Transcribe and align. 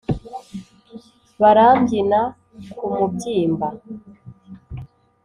barambyina 1.41 2.19
ku 2.77 2.85
mubyimba 2.95 3.67